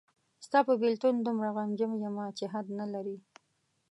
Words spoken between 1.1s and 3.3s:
دومره غمجن یمه چې حد نلري